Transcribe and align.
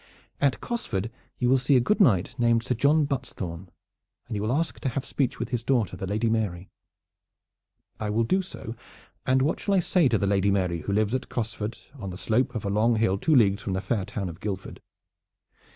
"At 0.39 0.61
Cosford 0.61 1.11
you 1.37 1.47
will 1.47 1.59
see 1.59 1.75
a 1.77 1.79
good 1.79 2.01
knight 2.01 2.33
named 2.39 2.63
Sir 2.63 2.73
John 2.73 3.05
Buttesthorn, 3.05 3.67
and 4.27 4.35
you 4.35 4.41
will 4.41 4.51
ask 4.51 4.79
to 4.79 4.89
have 4.89 5.05
speech 5.05 5.37
with 5.37 5.49
his 5.49 5.61
daughter, 5.63 5.95
the 5.95 6.07
Lady 6.07 6.27
Mary." 6.27 6.71
"I 7.99 8.09
will 8.09 8.23
do 8.23 8.41
so; 8.41 8.73
and 9.27 9.43
what 9.43 9.59
shall 9.59 9.75
I 9.75 9.79
say 9.79 10.07
to 10.09 10.17
the 10.17 10.25
Lady 10.25 10.49
Mary, 10.49 10.79
who 10.79 10.91
lives 10.91 11.13
at 11.13 11.29
Cosford 11.29 11.77
on 11.93 12.09
the 12.09 12.17
slope 12.17 12.55
of 12.55 12.65
a 12.65 12.69
long 12.71 12.95
hill 12.95 13.19
two 13.19 13.35
leagues 13.35 13.61
from 13.61 13.73
the 13.73 13.79
fair 13.81 14.05
town 14.05 14.27
of 14.27 14.39
Guildford?" 14.39 14.81